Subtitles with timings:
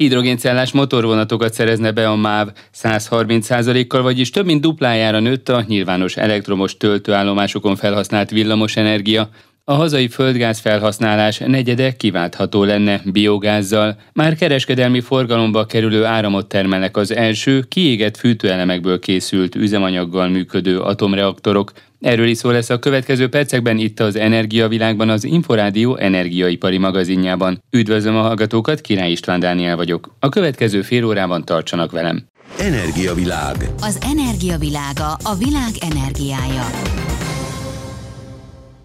[0.00, 2.48] Hidrogéncellás motorvonatokat szerezne be a MÁV
[2.82, 9.28] 130%-kal, vagyis több mint duplájára nőtt a nyilvános elektromos töltőállomásokon felhasznált villamosenergia.
[9.64, 13.96] A hazai földgáz felhasználás negyede kiváltható lenne biogázzal.
[14.12, 21.72] Már kereskedelmi forgalomba kerülő áramot termelnek az első, kiégett fűtőelemekből készült üzemanyaggal működő atomreaktorok.
[22.00, 27.62] Erről is szó lesz a következő percekben itt az Energiavilágban az Inforádió energiaipari magazinjában.
[27.70, 30.14] Üdvözlöm a hallgatókat, Király István Dániel vagyok.
[30.18, 32.26] A következő fél órában tartsanak velem.
[32.58, 33.56] Energiavilág.
[33.80, 36.66] Az energiavilága a világ energiája.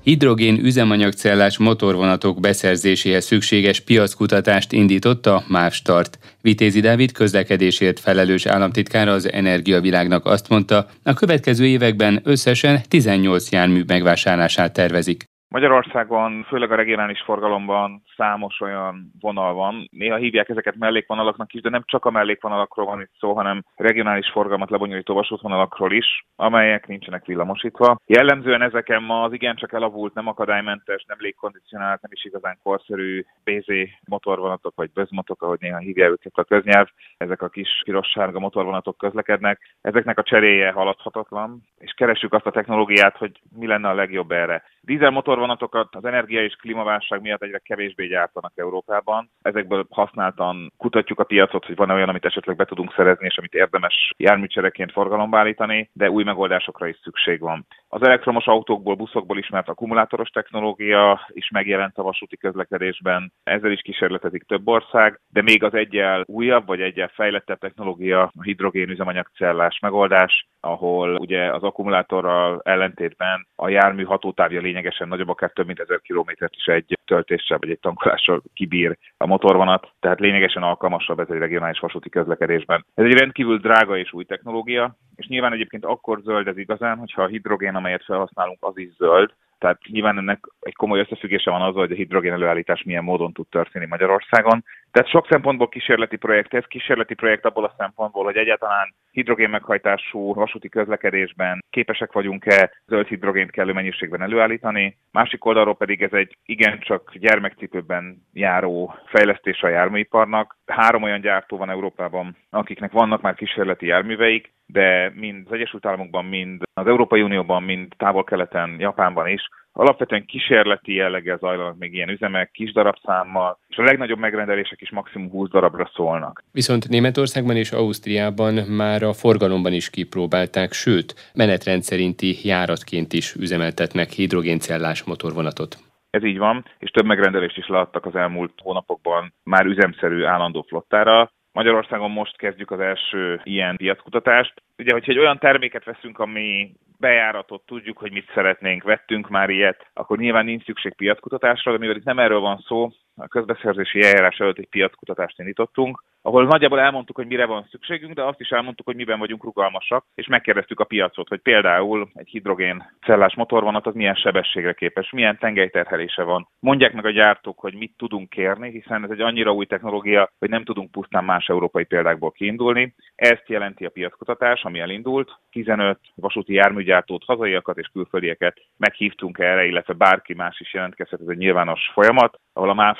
[0.06, 6.20] Hidrogén üzemanyagcellás motorvonatok beszerzéséhez szükséges piackutatást indította a MÁV Start.
[6.42, 13.84] Vitézi Dávid közlekedésért felelős államtitkára az Energiavilágnak azt mondta, a következő években összesen 18 jármű
[13.88, 15.26] megvásárlását tervezik.
[15.56, 19.88] Magyarországon, főleg a regionális forgalomban számos olyan vonal van.
[19.92, 24.30] Néha hívják ezeket mellékvonalaknak is, de nem csak a mellékvonalakról van itt szó, hanem regionális
[24.30, 27.98] forgalmat lebonyolító vasútvonalakról is, amelyek nincsenek villamosítva.
[28.06, 33.68] Jellemzően ezeken ma az igencsak elavult, nem akadálymentes, nem légkondicionált, nem is igazán korszerű BZ
[34.08, 36.88] motorvonatok, vagy bezmotok, ahogy néha hívják őket a köznyelv.
[37.18, 39.78] Ezek a kis piros-sárga motorvonatok közlekednek.
[39.82, 44.64] Ezeknek a cseréje haladhatatlan, és keresjük azt a technológiát, hogy mi lenne a legjobb erre.
[44.86, 49.30] Dízel motorvonatokat az energia és klímaválság miatt egyre kevésbé gyártanak Európában.
[49.42, 53.54] Ezekből használtan kutatjuk a piacot, hogy van-e olyan, amit esetleg be tudunk szerezni, és amit
[53.54, 57.66] érdemes járműcsereként forgalomba állítani, de új megoldásokra is szükség van.
[57.88, 64.44] Az elektromos autókból, buszokból ismert akkumulátoros technológia is megjelent a vasúti közlekedésben, ezzel is kísérletezik
[64.44, 70.48] több ország, de még az egyel újabb vagy egyel fejlettebb technológia a hidrogén üzemanyagcellás megoldás,
[70.60, 76.56] ahol ugye az akkumulátorral ellentétben a jármű hatótávja lényegesen nagyobb, akár több mint 1000 kilométert
[76.56, 81.80] is egy töltéssel vagy egy tankolással kibír a motorvonat, tehát lényegesen alkalmasabb ez egy regionális
[81.80, 82.86] vasúti közlekedésben.
[82.94, 87.24] Ez egy rendkívül drága és új technológia, és nyilván egyébként akkor zöld ez igazán, hogyha
[87.24, 90.40] a hidrogén, amelyet felhasználunk, az is zöld, tehát nyilván ennek
[90.76, 94.64] komoly összefüggése van azzal, hogy a hidrogén előállítás milyen módon tud történni Magyarországon.
[94.92, 100.34] Tehát sok szempontból kísérleti projekt ez, kísérleti projekt abból a szempontból, hogy egyáltalán hidrogén meghajtású
[100.34, 104.98] vasúti közlekedésben képesek vagyunk-e zöld hidrogént kellő mennyiségben előállítani.
[105.12, 110.58] Másik oldalról pedig ez egy igencsak gyermekcipőben járó fejlesztés a járműiparnak.
[110.66, 116.26] Három olyan gyártó van Európában, akiknek vannak már kísérleti járműveik, de mind az Egyesült Államokban,
[116.26, 122.52] mind az Európai Unióban, mind távol-keleten, Japánban is Alapvetően kísérleti jelleggel zajlanak még ilyen üzemek,
[122.52, 126.44] kis darabszámmal, és a legnagyobb megrendelések is maximum 20 darabra szólnak.
[126.52, 134.10] Viszont Németországban és Ausztriában már a forgalomban is kipróbálták, sőt, menetrend szerinti járatként is üzemeltetnek
[134.10, 135.78] hidrogéncellás motorvonatot.
[136.10, 141.32] Ez így van, és több megrendelést is leadtak az elmúlt hónapokban már üzemszerű állandó flottára.
[141.56, 144.54] Magyarországon most kezdjük az első ilyen piackutatást.
[144.78, 149.88] Ugye, hogyha egy olyan terméket veszünk, ami bejáratot, tudjuk, hogy mit szeretnénk, vettünk már ilyet,
[149.94, 154.40] akkor nyilván nincs szükség piackutatásra, de mivel itt nem erről van szó, a közbeszerzési eljárás
[154.40, 158.86] előtt egy piackutatást indítottunk, ahol nagyjából elmondtuk, hogy mire van szükségünk, de azt is elmondtuk,
[158.86, 163.94] hogy miben vagyunk rugalmasak, és megkérdeztük a piacot, hogy például egy hidrogén cellás motorvonat az
[163.94, 166.48] milyen sebességre képes, milyen tengelyterhelése van.
[166.60, 170.50] Mondják meg a gyártók, hogy mit tudunk kérni, hiszen ez egy annyira új technológia, hogy
[170.50, 172.96] nem tudunk pusztán más európai példákból kiindulni.
[173.16, 175.32] Ezt jelenti a piackutatás, ami elindult.
[175.52, 181.38] 15 vasúti járműgyártót, hazaiakat és külföldieket meghívtunk erre, illetve bárki más is jelentkezhet, ez egy
[181.38, 182.98] nyilvános folyamat, ahol a MÁV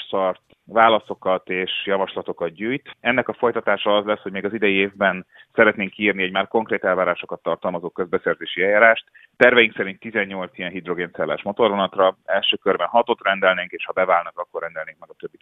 [0.66, 2.90] válaszokat és javaslatokat gyűjt.
[3.00, 6.84] Ennek a folytatása az lesz, hogy még az idei évben szeretnénk kiírni egy már konkrét
[6.84, 9.06] elvárásokat tartalmazó közbeszerzési eljárást.
[9.38, 14.98] Terveink szerint 18 ilyen hidrogéncellás motorvonatra, első körben 6-ot rendelnénk, és ha beválnak, akkor rendelnénk
[15.00, 15.38] meg a többi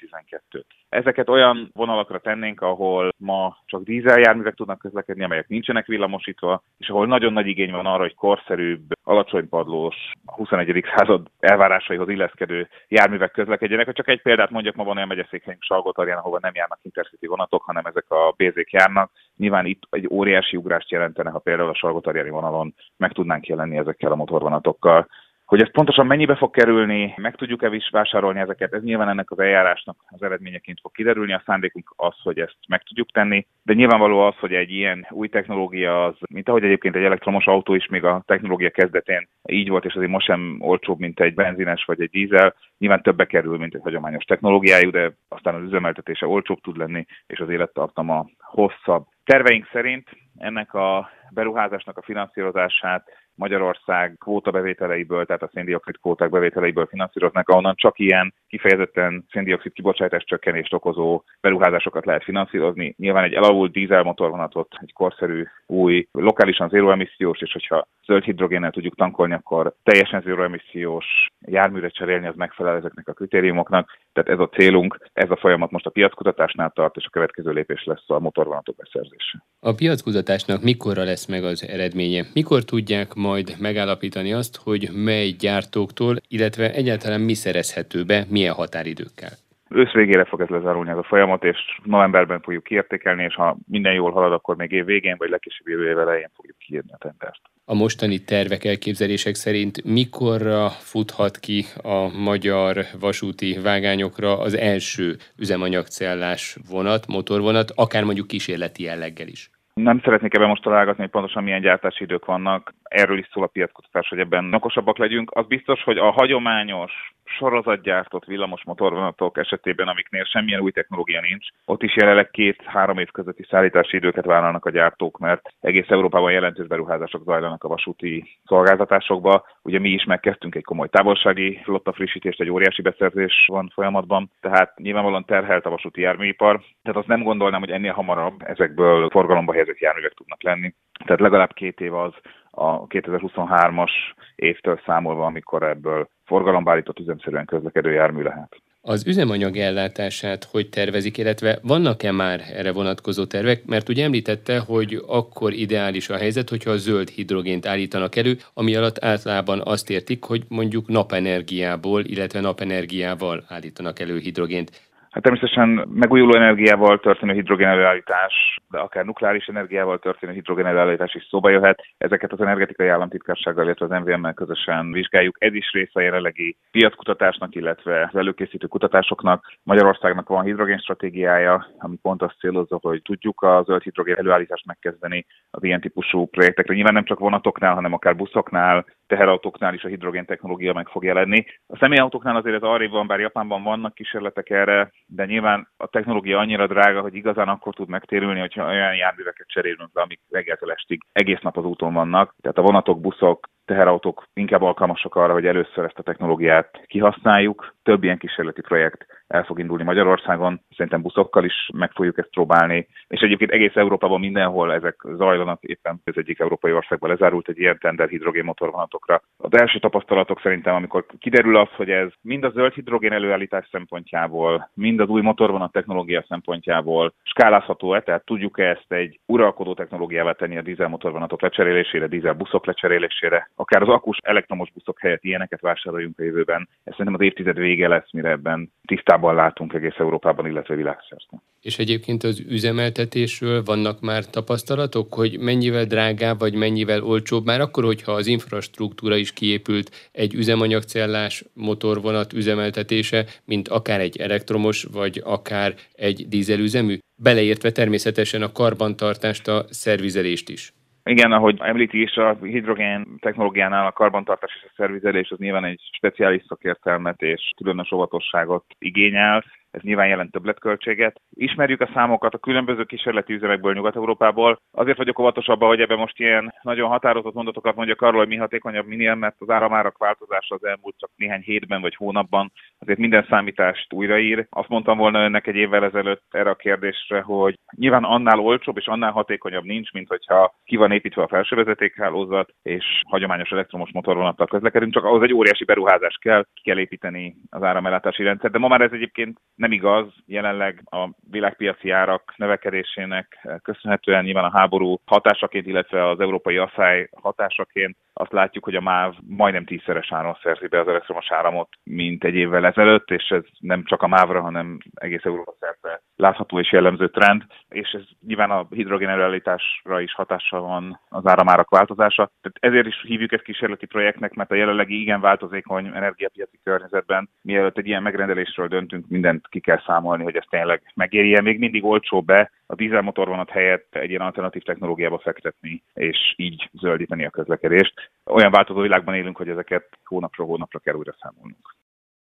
[0.51, 0.63] 12-t.
[0.89, 7.07] Ezeket olyan vonalakra tennénk, ahol ma csak dízeljárművek tudnak közlekedni, amelyek nincsenek villamosítva, és ahol
[7.07, 9.95] nagyon nagy igény van arra, hogy korszerűbb, alacsonypadlós,
[10.25, 10.85] a 21.
[10.95, 13.85] század elvárásaihoz illeszkedő járművek közlekedjenek.
[13.85, 17.63] Ha csak egy példát mondjak, ma van olyan megyeszékhelyünk Salgotarján, ahova nem járnak intercity vonatok,
[17.63, 19.11] hanem ezek a bézék járnak.
[19.37, 24.11] Nyilván itt egy óriási ugrást jelentene, ha például a Salgotarjáni vonalon meg tudnánk jelenni ezekkel
[24.11, 25.07] a motorvonatokkal.
[25.53, 29.39] Hogy ez pontosan mennyibe fog kerülni, meg tudjuk-e is vásárolni ezeket, ez nyilván ennek az
[29.39, 31.33] eljárásnak az eredményeként fog kiderülni.
[31.33, 35.27] A szándékunk az, hogy ezt meg tudjuk tenni, de nyilvánvaló az, hogy egy ilyen új
[35.27, 39.85] technológia az, mint ahogy egyébként egy elektromos autó is még a technológia kezdetén így volt,
[39.85, 43.75] és azért most sem olcsóbb, mint egy benzines vagy egy dízel, nyilván többe kerül, mint
[43.75, 49.05] egy hagyományos technológiájú, de aztán az üzemeltetése olcsóbb tud lenni, és az élettartama hosszabb.
[49.23, 56.85] Terveink szerint ennek a beruházásnak a finanszírozását Magyarország kvóta bevételeiből, tehát a széndiokszid kvóták bevételeiből
[56.85, 62.95] finanszíroznak, ahonnan csak ilyen kifejezetten széndiokszid kibocsátás csökkenést okozó beruházásokat lehet finanszírozni.
[62.97, 69.33] Nyilván egy elavult dízelmotorvonatot, egy korszerű, új, lokálisan emissziós, és hogyha zöld hidrogénnel tudjuk tankolni,
[69.33, 71.05] akkor teljesen emissziós
[71.45, 73.97] járműre cserélni, az megfelel ezeknek a kritériumoknak.
[74.13, 77.83] Tehát ez a célunk, ez a folyamat most a piackutatásnál tart, és a következő lépés
[77.83, 79.43] lesz a motorvonatok beszerzése.
[79.59, 82.25] A piackutatásnak mikorra lesz meg az eredménye?
[82.33, 89.33] Mikor tudják majd megállapítani azt, hogy mely gyártóktól, illetve egyáltalán mi szerezhető be, milyen határidőkkel?
[89.69, 93.93] Ősz végére fog ez lezárulni ez a folyamat, és novemberben fogjuk kiértékelni, és ha minden
[93.93, 97.41] jól halad, akkor még év végén, vagy legkésőbb jövő év elején fogjuk kiírni a tendert.
[97.65, 106.57] A mostani tervek, elképzelések szerint mikorra futhat ki a magyar vasúti vágányokra az első üzemanyagcellás
[106.69, 109.49] vonat, motorvonat, akár mondjuk kísérleti jelleggel is?
[109.73, 112.73] Nem szeretnék ebben most találgatni, hogy pontosan milyen gyártási idők vannak.
[112.83, 115.31] Erről is szól a piackutatás, hogy ebben okosabbak legyünk.
[115.31, 121.83] Az biztos, hogy a hagyományos sorozatgyártott villamos motorvonatok esetében, amiknél semmilyen új technológia nincs, ott
[121.83, 127.23] is jelenleg két-három év közötti szállítási időket vállalnak a gyártók, mert egész Európában jelentős beruházások
[127.23, 129.45] zajlanak a vasúti szolgáltatásokba.
[129.61, 134.77] Ugye mi is megkezdtünk egy komoly távolsági flotta frissítést, egy óriási beszerzés van folyamatban, tehát
[134.77, 139.81] nyilvánvalóan terhelt a vasúti járműipar, tehát azt nem gondolnám, hogy ennél hamarabb ezekből forgalomba helyezett
[139.81, 140.73] járművek tudnak lenni.
[141.05, 142.13] Tehát legalább két év az,
[142.51, 143.91] a 2023-as
[144.35, 148.61] évtől számolva, amikor ebből forgalomba állított üzemszerűen közlekedő jármű lehet.
[148.85, 153.65] Az üzemanyag ellátását hogy tervezik, illetve vannak-e már erre vonatkozó tervek?
[153.65, 158.75] Mert ugye említette, hogy akkor ideális a helyzet, hogyha a zöld hidrogént állítanak elő, ami
[158.75, 164.91] alatt általában azt értik, hogy mondjuk napenergiából, illetve napenergiával állítanak elő hidrogént.
[165.13, 171.27] Hát természetesen megújuló energiával történő hidrogén előállítás, de akár nukleáris energiával történő hidrogén előállítás is
[171.29, 171.83] szóba jöhet.
[171.97, 175.35] Ezeket az energetikai államtitkársággal, illetve az MVM-mel közösen vizsgáljuk.
[175.39, 179.53] Ez is része a jelenlegi piackutatásnak, illetve az előkészítő kutatásoknak.
[179.63, 185.25] Magyarországnak van hidrogén stratégiája, ami pont azt célozza, hogy tudjuk a zöld hidrogén előállítást megkezdeni
[185.51, 186.73] az ilyen típusú projektekre.
[186.73, 191.45] Nyilván nem csak vonatoknál, hanem akár buszoknál, teherautóknál is a hidrogén technológia meg fog jelenni.
[191.67, 196.39] A személyautóknál azért ez arrébb van, bár Japánban vannak kísérletek erre, de nyilván a technológia
[196.39, 201.01] annyira drága, hogy igazán akkor tud megtérülni, hogyha olyan járműveket cserélünk le, amik reggeltől estig
[201.11, 202.35] egész nap az úton vannak.
[202.41, 207.75] Tehát a vonatok, buszok, teherautók inkább alkalmasak arra, hogy először ezt a technológiát kihasználjuk.
[207.83, 212.87] Több ilyen kísérleti projekt el fog indulni Magyarországon, szerintem buszokkal is meg fogjuk ezt próbálni,
[213.07, 217.77] és egyébként egész Európában mindenhol ezek zajlanak, éppen az egyik európai országban lezárult egy ilyen
[217.79, 219.21] tender hidrogén motorvonatokra.
[219.37, 224.69] Az első tapasztalatok szerintem, amikor kiderül az, hogy ez mind a zöld hidrogén előállítás szempontjából,
[224.73, 230.61] mind az új motorvonat technológia szempontjából skálázható-e, tehát tudjuk-e ezt egy uralkodó technológiává tenni a
[230.61, 236.69] dízelmotorvonatok lecserélésére, dízelbuszok lecserélésére, akár az akus elektromos buszok helyett ilyeneket vásároljunk a jövőben.
[236.83, 241.41] Ez szerintem az évtized vége lesz, mire ebben tisztában látunk egész Európában, illetve világszerte.
[241.61, 247.83] És egyébként az üzemeltetésről vannak már tapasztalatok, hogy mennyivel drágább vagy mennyivel olcsóbb, már akkor,
[247.83, 255.73] hogyha az infrastruktúra is kiépült egy üzemanyagcellás motorvonat üzemeltetése, mint akár egy elektromos vagy akár
[255.93, 260.73] egy dízelüzemű, beleértve természetesen a karbantartást, a szervizelést is.
[261.05, 265.81] Igen, ahogy említi is, a hidrogén technológiánál a karbantartás és a szervizelés az nyilván egy
[265.91, 269.43] speciális szakértelmet és különös óvatosságot igényel
[269.73, 271.21] ez nyilván jelent többletköltséget.
[271.29, 274.59] Ismerjük a számokat a különböző kísérleti üzemekből Nyugat-Európából.
[274.71, 278.87] Azért vagyok óvatosabb, hogy ebben most ilyen nagyon határozott mondatokat mondjak arról, hogy mi hatékonyabb,
[278.87, 283.93] minél, mert az áramárak változása az elmúlt csak néhány hétben vagy hónapban azért minden számítást
[283.93, 284.47] újraír.
[284.49, 288.87] Azt mondtam volna önnek egy évvel ezelőtt erre a kérdésre, hogy nyilván annál olcsóbb és
[288.87, 294.47] annál hatékonyabb nincs, mint hogyha ki van építve a felső vezetékhálózat, és hagyományos elektromos motorvonattal
[294.47, 298.51] közlekedünk, csak ahhoz egy óriási beruházás kell, ki kell építeni az áramellátási rendszer.
[298.51, 304.57] De ma már ez egyébként nem igaz, jelenleg a világpiaci árak növekedésének köszönhetően nyilván a
[304.57, 310.37] háború hatásaként, illetve az európai asszály hatásaként azt látjuk, hogy a MÁV majdnem tízszeres áron
[310.43, 314.41] szerzi be az elektromos áramot, mint egy évvel ezelőtt, és ez nem csak a MÁV-ra,
[314.41, 320.13] hanem egész Európa szerte látható és jellemző trend, és ez nyilván a hidrogén előállításra is
[320.13, 322.31] hatással van az áramárak változása.
[322.41, 327.77] Tehát ezért is hívjuk ezt kísérleti projektnek, mert a jelenlegi igen változékony energiapiaci környezetben, mielőtt
[327.77, 331.41] egy ilyen megrendelésről döntünk, mindent ki kell számolni, hogy ez tényleg megérje.
[331.41, 337.25] Még mindig olcsó be a dízelmotorvonat helyett egy ilyen alternatív technológiába fektetni, és így zöldíteni
[337.25, 337.93] a közlekedést.
[338.25, 341.75] Olyan változó világban élünk, hogy ezeket hónapról hónapra kell újra számolnunk.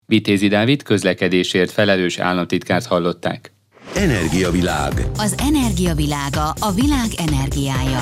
[0.05, 3.51] Vitézi Dávid közlekedésért felelős államtitkárt hallották.
[3.95, 4.93] Energiavilág.
[5.25, 8.01] Az energiavilága a világ energiája.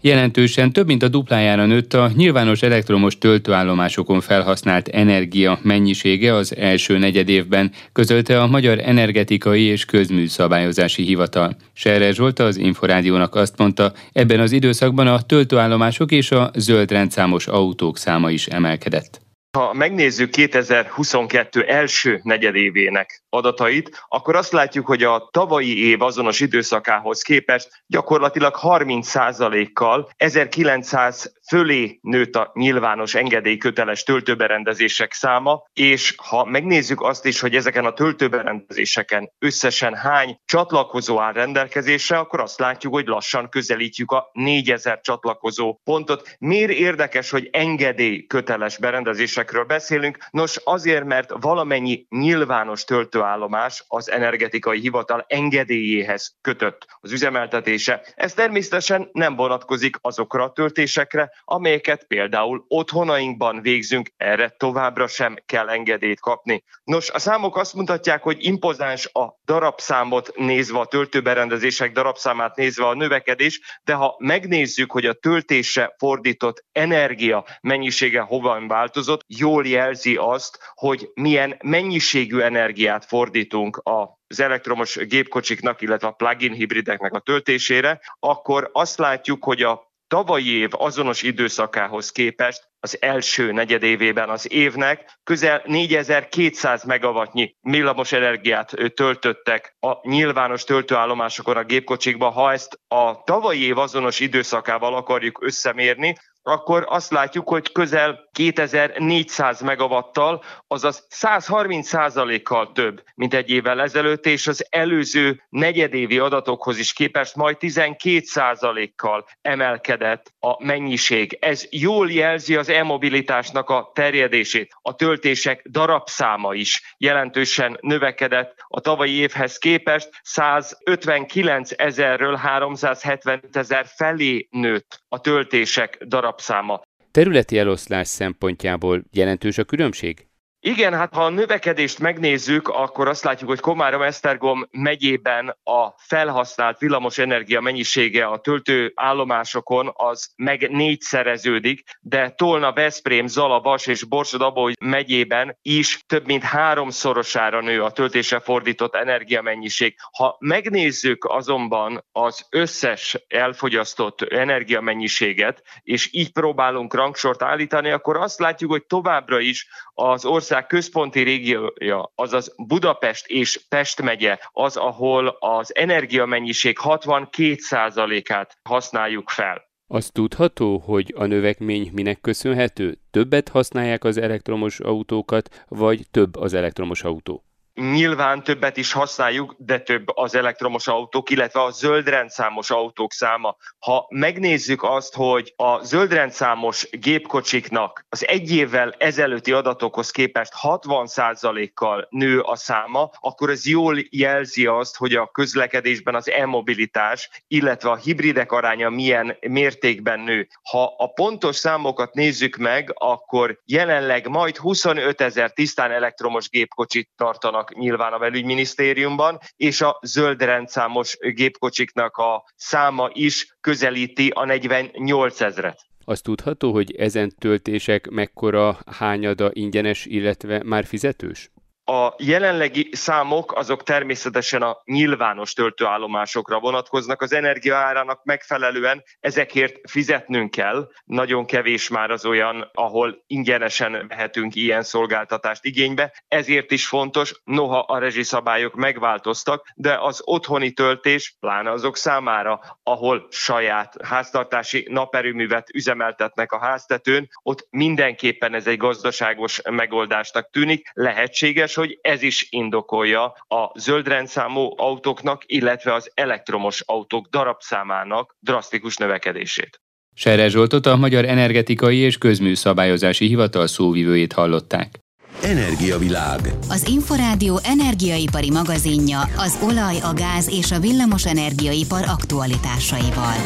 [0.00, 6.98] Jelentősen több mint a duplájára nőtt a nyilvános elektromos töltőállomásokon felhasznált energia mennyisége az első
[6.98, 11.56] negyedévben, közölte a Magyar Energetikai és Közműszabályozási Hivatal.
[11.72, 17.46] Serre Zsolt az Inforádiónak azt mondta, ebben az időszakban a töltőállomások és a zöld rendszámos
[17.46, 19.20] autók száma is emelkedett.
[19.58, 27.22] Ha megnézzük 2022 első negyedévének adatait, akkor azt látjuk, hogy a tavalyi év azonos időszakához
[27.22, 37.24] képest gyakorlatilag 30%-kal 1900 fölé nőtt a nyilvános engedélyköteles töltőberendezések száma, és ha megnézzük azt
[37.26, 43.48] is, hogy ezeken a töltőberendezéseken összesen hány csatlakozó áll rendelkezésre, akkor azt látjuk, hogy lassan
[43.48, 46.36] közelítjük a 4000 csatlakozó pontot.
[46.38, 50.18] Miért érdekes, hogy engedélyköteles berendezésekről beszélünk?
[50.30, 52.84] Nos, azért, mert valamennyi nyilvános
[53.18, 58.02] töltőállomás az energetikai hivatal engedélyéhez kötött az üzemeltetése.
[58.14, 65.68] Ez természetesen nem vonatkozik azokra a töltésekre, amelyeket például otthonainkban végzünk, erre továbbra sem kell
[65.68, 66.64] engedélyt kapni.
[66.84, 72.94] Nos, a számok azt mutatják, hogy impozáns a darabszámot nézve, a töltőberendezések darabszámát nézve a
[72.94, 80.58] növekedés, de ha megnézzük, hogy a töltése fordított energia mennyisége hova változott, jól jelzi azt,
[80.74, 88.70] hogy milyen mennyiségű energiát fordítunk az elektromos gépkocsiknak, illetve a plug-in hibrideknek a töltésére, akkor
[88.72, 95.62] azt látjuk, hogy a tavalyi év azonos időszakához képest az első negyedévében az évnek közel
[95.64, 102.28] 4200 megawattnyi villamos energiát töltöttek a nyilvános töltőállomásokon a gépkocsikba.
[102.28, 106.16] Ha ezt a tavalyi év azonos időszakával akarjuk összemérni,
[106.48, 114.26] akkor azt látjuk, hogy közel 2400 megawattal, azaz 130% kal több, mint egy évvel ezelőtt,
[114.26, 121.36] és az előző negyedévi adatokhoz is képest majd 12% kal emelkedett a mennyiség.
[121.40, 124.72] Ez jól jelzi az e-mobilitásnak a terjedését.
[124.82, 134.48] A töltések darabszáma is jelentősen növekedett a tavalyi évhez képest, 159 ezerről 375 ezer felé
[134.50, 135.98] nőtt a töltések
[136.38, 136.80] darabszáma.
[137.10, 140.27] Területi eloszlás szempontjából jelentős a különbség?
[140.60, 147.18] Igen, hát ha a növekedést megnézzük, akkor azt látjuk, hogy Komárom-Esztergom megyében a felhasznált villamos
[147.18, 154.42] energia mennyisége a töltő állomásokon az meg négyszereződik, de Tolna, Veszprém, Zala, Vas és Borsod
[154.80, 159.96] megyében is több mint háromszorosára nő a töltésre fordított energiamennyiség.
[160.16, 168.70] Ha megnézzük azonban az összes elfogyasztott energiamennyiséget, és így próbálunk rangsort állítani, akkor azt látjuk,
[168.70, 175.74] hogy továbbra is az ország központi régiója, azaz Budapest és Pest megye az, ahol az
[175.74, 179.66] energiamennyiség 62%-át használjuk fel.
[179.86, 182.98] Az tudható, hogy a növekmény minek köszönhető?
[183.10, 187.47] Többet használják az elektromos autókat, vagy több az elektromos autó?
[187.78, 193.56] Nyilván többet is használjuk, de több az elektromos autók, illetve a zöldrendszámos autók száma.
[193.78, 202.40] Ha megnézzük azt, hogy a zöldrendszámos gépkocsiknak az egy évvel ezelőtti adatokhoz képest 60%-kal nő
[202.40, 208.52] a száma, akkor ez jól jelzi azt, hogy a közlekedésben az e-mobilitás, illetve a hibridek
[208.52, 210.48] aránya milyen mértékben nő.
[210.70, 217.66] Ha a pontos számokat nézzük meg, akkor jelenleg majd 25 ezer tisztán elektromos gépkocsit tartanak
[217.74, 225.86] nyilván a belügyminisztériumban, és a zöld rendszámos gépkocsiknak a száma is közelíti a 48 ezret.
[226.04, 231.50] Azt tudható, hogy ezen töltések mekkora hányada ingyenes, illetve már fizetős?
[231.90, 237.22] A jelenlegi számok azok természetesen a nyilvános töltőállomásokra vonatkoznak.
[237.22, 240.88] Az energiaárának megfelelően ezekért fizetnünk kell.
[241.04, 246.22] Nagyon kevés már az olyan, ahol ingyenesen vehetünk ilyen szolgáltatást igénybe.
[246.28, 253.26] Ezért is fontos, noha a rezsiszabályok megváltoztak, de az otthoni töltés, pláne azok számára, ahol
[253.30, 260.90] saját háztartási naperőművet üzemeltetnek a háztetőn, ott mindenképpen ez egy gazdaságos megoldásnak tűnik.
[260.92, 269.80] Lehetséges, hogy ez is indokolja a zöldrendszámú autóknak, illetve az elektromos autók darabszámának drasztikus növekedését.
[270.14, 274.98] Serre Zsoltot a Magyar Energetikai és Közműszabályozási Hivatal szóvivőjét hallották.
[275.42, 276.40] Energiavilág.
[276.68, 283.36] Az Inforádió energiaipari magazinja az olaj, a gáz és a villamos energiaipar aktualitásaival.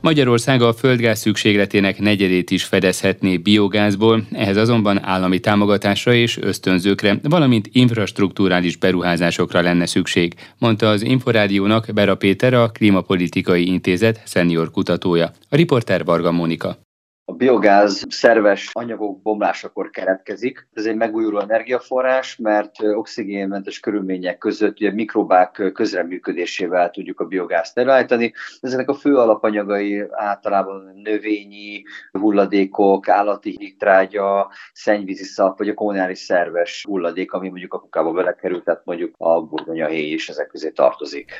[0.00, 7.68] Magyarország a földgáz szükségletének negyedét is fedezhetné biogázból, ehhez azonban állami támogatásra és ösztönzőkre, valamint
[7.72, 15.32] infrastruktúrális beruházásokra lenne szükség, mondta az Inforádiónak Bera Péter, a Klímapolitikai Intézet szenior kutatója.
[15.48, 16.87] A riporter Varga Mónika.
[17.30, 20.68] A biogáz szerves anyagok bomlásakor keletkezik.
[20.74, 28.32] Ez egy megújuló energiaforrás, mert oxigénmentes körülmények között ugye mikrobák közreműködésével tudjuk a biogázt előállítani.
[28.60, 31.82] Ezeknek a fő alapanyagai általában növényi
[32.12, 38.64] hulladékok, állati hígtrágya, szennyvízi szap, vagy a kommunális szerves hulladék, ami mondjuk a kukába belekerült,
[38.64, 41.32] tehát mondjuk a burgonyahéj is ezek közé tartozik.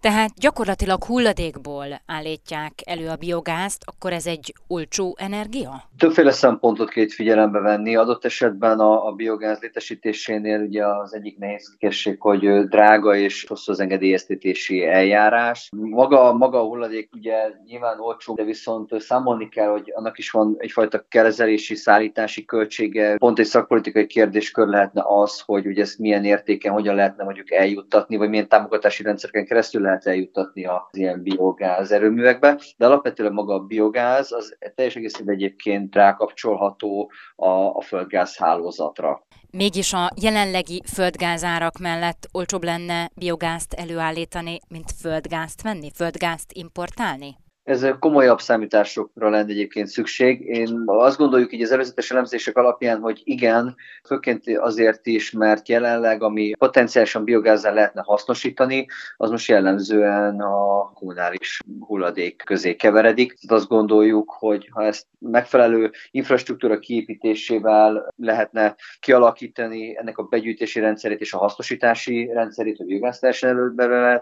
[0.00, 5.82] Tehát gyakorlatilag hulladékból állítják elő a biogázt, akkor ez egy olcsó energia energia?
[5.98, 7.96] Többféle szempontot két figyelembe venni.
[7.96, 13.80] Adott esetben a, a biogáz létesítésénél ugye az egyik nehézkesség, hogy drága és hosszú az
[13.80, 15.68] engedélyeztetési eljárás.
[15.76, 17.34] Maga, maga a hulladék ugye
[17.66, 23.16] nyilván olcsó, de viszont számolni kell, hogy annak is van egyfajta kezelési, szállítási költsége.
[23.16, 28.16] Pont egy szakpolitikai kérdéskör lehetne az, hogy ugye ezt milyen értéken, hogyan lehetne mondjuk eljuttatni,
[28.16, 32.60] vagy milyen támogatási rendszereken keresztül lehet eljuttatni az ilyen biogáz erőművekbe.
[32.76, 39.22] De alapvetően maga a biogáz az teljes egész egyébként rákapcsolható a, a földgáz hálózatra.
[39.50, 47.36] Mégis a jelenlegi földgázárak mellett olcsóbb lenne biogázt előállítani, mint földgázt venni, földgázt importálni?
[47.64, 50.40] Ez komolyabb számításokra lenne egyébként szükség.
[50.40, 53.74] Én azt gondoljuk így az előzetes elemzések alapján, hogy igen,
[54.06, 61.60] főként azért is, mert jelenleg, ami potenciálisan biogázzal lehetne hasznosítani, az most jellemzően a kommunális
[61.80, 63.34] hulladék közé keveredik.
[63.34, 71.20] Tehát azt gondoljuk, hogy ha ezt megfelelő infrastruktúra kiépítésével lehetne kialakítani ennek a begyűjtési rendszerét
[71.20, 73.74] és a hasznosítási rendszerét, hogy biogázt lehessen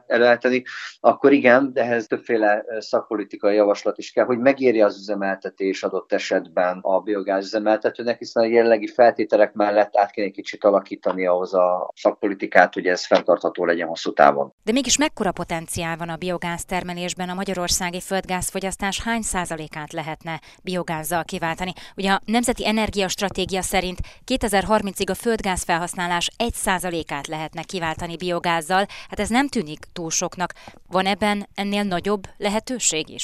[0.07, 0.63] előállítani,
[1.01, 6.13] akkor igen, de ehhez többféle szakpolitikai politikai javaslat is kell, hogy megérje az üzemeltetés adott
[6.13, 11.91] esetben a biogáz üzemeltetőnek, hiszen a jelenlegi feltételek mellett át kéne kicsit alakítani ahhoz a
[11.95, 14.53] szakpolitikát, hogy ez fenntartható legyen hosszú távon.
[14.65, 17.29] De mégis mekkora potenciál van a biogáz termelésben?
[17.29, 21.73] A magyarországi földgázfogyasztás hány százalékát lehetne biogázzal kiváltani?
[21.97, 28.87] Ugye a Nemzeti Energiastratégia szerint 2030-ig a földgáz felhasználás 1 százalékát lehetne kiváltani biogázzal.
[29.09, 30.53] Hát ez nem tűnik túl soknak.
[30.89, 33.22] Van ebben ennél nagyobb lehetőség is?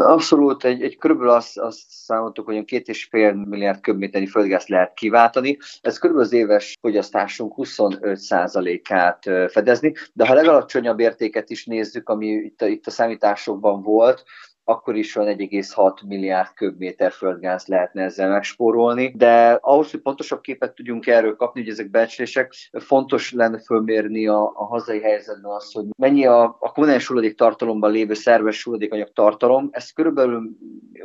[0.00, 4.94] Abszolút, egy, egy körülbelül azt, azt számoltuk, hogy két és fél milliárd köbméternyi földgázt lehet
[4.94, 5.58] kiváltani.
[5.80, 12.62] Ez körülbelül az éves fogyasztásunk 25%-át fedezni, de ha legalacsonyabb értéket is nézzük, ami itt
[12.62, 14.24] a, itt a számításokban volt,
[14.64, 20.74] akkor is van 1,6 milliárd köbméter földgáz lehetne ezzel megspórolni, de ahhoz, hogy pontosabb képet
[20.74, 25.84] tudjunk erről kapni, hogy ezek becslések, fontos lenne fölmérni a, a hazai helyzetben azt, hogy
[25.98, 30.50] mennyi a, a kommunális hulladék tartalomban lévő szerves hulladékanyag tartalom, ezt körülbelül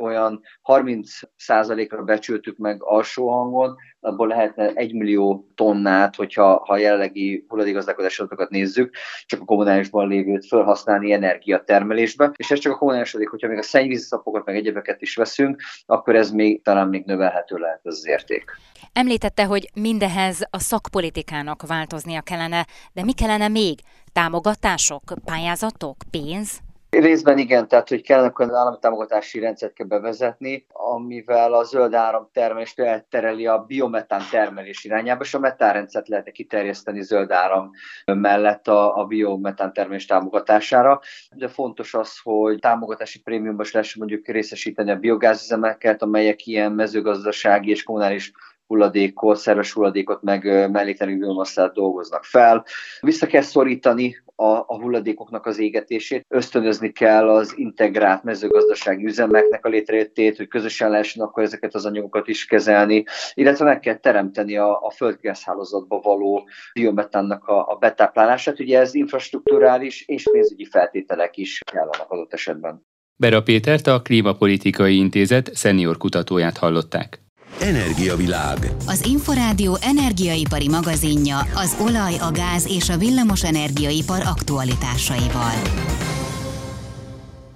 [0.00, 8.20] olyan 30%-ra becsültük meg alsó hangon, abból lehetne egy millió tonnát, hogyha ha jelenlegi hulladékgazdálkodási
[8.20, 8.94] adatokat nézzük,
[9.26, 14.44] csak a kommunálisban lévőt felhasználni energiatermelésbe, és ez csak a kommunális hogyha még a szennyvízszapokat,
[14.44, 18.44] meg egyebeket is veszünk, akkor ez még talán még növelhető lehet az érték.
[18.92, 23.78] Említette, hogy mindehez a szakpolitikának változnia kellene, de mi kellene még?
[24.12, 26.60] Támogatások, pályázatok, pénz?
[26.90, 32.28] Részben igen, tehát hogy kellene az állami támogatási rendszert kell bevezetni, amivel a zöld áram
[32.32, 37.70] termelést eltereli a biometán termelés irányába, és a metánrendszert lehetne kiterjeszteni zöld áram
[38.04, 41.00] mellett a, a biometán termelés támogatására.
[41.34, 47.70] De fontos az, hogy támogatási prémiumban is lehessen mondjuk részesíteni a biogázüzemeket, amelyek ilyen mezőgazdasági
[47.70, 48.32] és kommunális
[48.66, 52.64] hulladékot, szerves hulladékot, meg mellékterű biomasszát dolgoznak fel.
[53.00, 59.68] Vissza kell szorítani a, a hulladékoknak az égetését, ösztönözni kell az integrált mezőgazdasági üzemeknek a
[59.68, 64.82] létrejöttét, hogy közösen lehessen akkor ezeket az anyagokat is kezelni, illetve meg kell teremteni a,
[64.82, 68.60] a földgázhálózatba való biometánnak a, a betáplálását.
[68.60, 72.84] Ugye ez infrastruktúrális és pénzügyi feltételek is kellenek adott esetben.
[73.18, 77.25] Bera Pétert a Klímapolitikai Intézet szenior kutatóját hallották.
[77.60, 78.58] Energiavilág.
[78.86, 85.52] Az Inforádió energiaipari magazinja az olaj, a gáz és a villamos energiaipar aktualitásaival.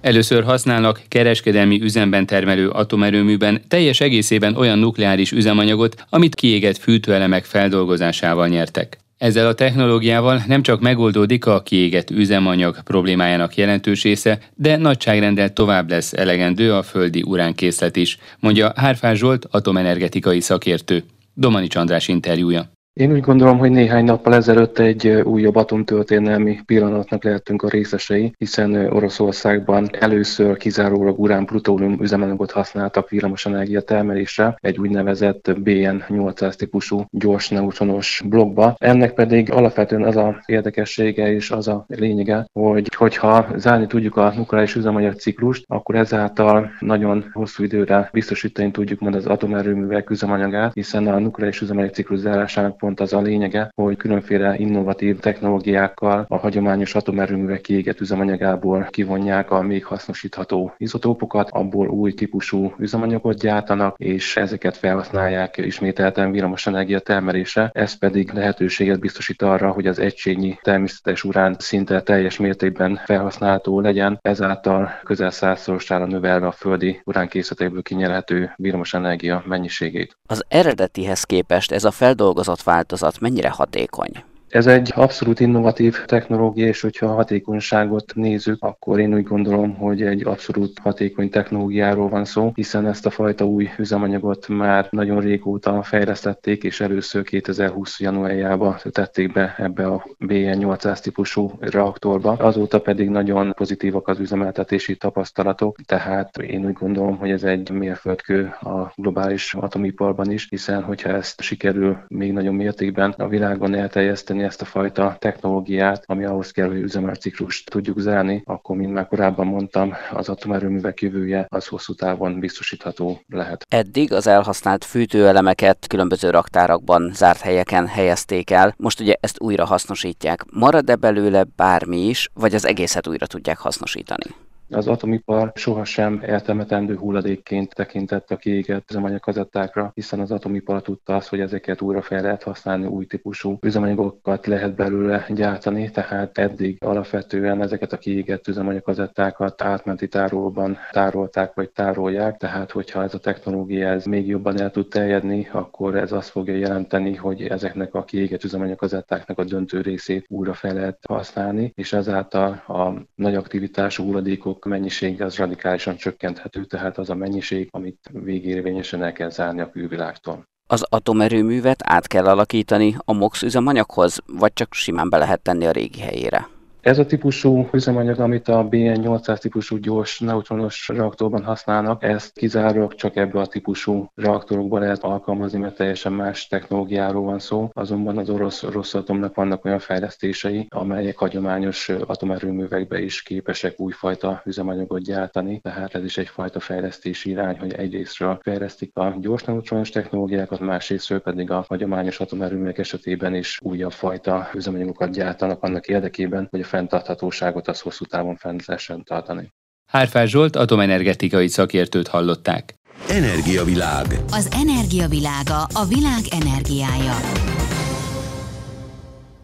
[0.01, 8.47] Először használnak kereskedelmi üzemben termelő atomerőműben teljes egészében olyan nukleáris üzemanyagot, amit kiégett fűtőelemek feldolgozásával
[8.47, 8.97] nyertek.
[9.21, 15.89] Ezzel a technológiával nem csak megoldódik a kiégett üzemanyag problémájának jelentős része, de nagyságrendel tovább
[15.89, 21.03] lesz elegendő a földi uránkészlet is, mondja Hárfás Zsolt atomenergetikai szakértő.
[21.33, 22.71] Domani Csandrás interjúja.
[22.93, 28.75] Én úgy gondolom, hogy néhány nappal ezelőtt egy újabb atomtörténelmi pillanatnak lehetünk a részesei, hiszen
[28.75, 38.75] Oroszországban először kizárólag urán-plutónium üzemanyagot használtak villamosenergia termelésre, egy úgynevezett BN800 típusú gyors neutronos blokkba.
[38.77, 44.33] Ennek pedig alapvetően az a érdekessége és az a lényege, hogy hogyha zárni tudjuk a
[44.35, 51.07] nukleáris üzemanyag ciklust, akkor ezáltal nagyon hosszú időre biztosítani tudjuk majd az atomerőművek üzemanyagát, hiszen
[51.07, 56.95] a nukleáris üzemanyag ciklus zárásának pont az a lényege, hogy különféle innovatív technológiákkal a hagyományos
[56.95, 64.77] atomerőművek kiégett üzemanyagából kivonják a még hasznosítható izotópokat, abból új típusú üzemanyagot gyártanak, és ezeket
[64.77, 67.69] felhasználják ismételten villamosenergia termelésre.
[67.73, 74.19] Ez pedig lehetőséget biztosít arra, hogy az egységnyi természetes urán szinte teljes mértékben felhasználható legyen,
[74.21, 80.17] ezáltal közel százszorosára növelve a földi uránkészletekből kinyerhető villamosenergia mennyiségét.
[80.25, 84.30] Az eredetihez képest ez a feldolgozott változat mennyire hatékony?
[84.51, 90.01] Ez egy abszolút innovatív technológia, és hogyha a hatékonyságot nézzük, akkor én úgy gondolom, hogy
[90.01, 95.83] egy abszolút hatékony technológiáról van szó, hiszen ezt a fajta új üzemanyagot már nagyon régóta
[95.83, 97.99] fejlesztették, és először 2020.
[97.99, 102.31] januárjában tették be ebbe a BN800 típusú reaktorba.
[102.31, 108.43] Azóta pedig nagyon pozitívak az üzemeltetési tapasztalatok, tehát én úgy gondolom, hogy ez egy mérföldkő
[108.61, 114.43] a globális atomiparban is, hiszen hogyha ezt sikerül még nagyobb mértékben a világon elterjeszteni, használni
[114.43, 119.47] ezt a fajta technológiát, ami ahhoz kell, hogy üzemelciklust tudjuk zárni, akkor, mint már korábban
[119.47, 123.65] mondtam, az atomerőművek jövője az hosszú távon biztosítható lehet.
[123.69, 130.43] Eddig az elhasznált fűtőelemeket különböző raktárakban, zárt helyeken helyezték el, most ugye ezt újra hasznosítják.
[130.51, 134.25] Marad-e belőle bármi is, vagy az egészet újra tudják hasznosítani?
[134.73, 141.39] Az atomipar sohasem eltemetendő hulladékként tekintett a kiégett üzemanyagkazettákra, hiszen az atomipar tudta azt, hogy
[141.39, 147.93] ezeket újra fel lehet használni, új típusú üzemanyagokat lehet belőle gyártani, tehát eddig alapvetően ezeket
[147.93, 154.27] a kiégett üzemanyagkazettákat átmenti tárolóban tárolták vagy tárolják, tehát hogyha ez a technológia ez még
[154.27, 159.43] jobban el tud terjedni, akkor ez azt fogja jelenteni, hogy ezeknek a kiégett üzemanyagkazettáknak a
[159.43, 165.95] döntő részét újra fel lehet használni, és ezáltal a nagy aktivitású hulladékok mennyisége az radikálisan
[165.95, 170.49] csökkenthető, tehát az a mennyiség, amit végérvényesen el kell zárni a külvilágtól.
[170.67, 175.71] Az atomerőművet át kell alakítani a MOX üzemanyaghoz, vagy csak simán be lehet tenni a
[175.71, 176.47] régi helyére?
[176.81, 183.15] Ez a típusú üzemanyag, amit a BN800 típusú gyors neutronos reaktorban használnak, ezt kizárólag csak
[183.15, 187.69] ebbe a típusú reaktorokban lehet alkalmazni, mert teljesen más technológiáról van szó.
[187.73, 195.59] Azonban az orosz Rosszatomnak vannak olyan fejlesztései, amelyek hagyományos atomerőművekbe is képesek újfajta üzemanyagot gyártani,
[195.59, 201.51] tehát ez is egyfajta fejlesztési irány, hogy egyrésztről fejlesztik a gyors neutronos technológiákat, másrésztről pedig
[201.51, 207.79] a hagyományos atomerőművek esetében is újabb fajta üzemanyagokat gyártanak annak érdekében, hogy a fenntarthatóságot az
[207.79, 209.51] hosszú távon fenn lehessen tartani.
[209.85, 212.73] Hárfás Zsolt atomenergetikai szakértőt hallották.
[213.09, 214.05] Energiavilág.
[214.31, 217.15] Az energiavilága a világ energiája.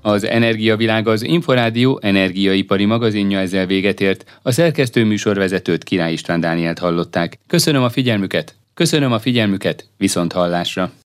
[0.02, 4.40] Az Energiavilág az Inforádió energiaipari magazinja ezzel véget ért.
[4.42, 7.40] A szerkesztő műsorvezetőt Király István Dánielt hallották.
[7.48, 10.92] Köszönöm a figyelmüket, köszönöm a figyelmüket, viszont hallásra.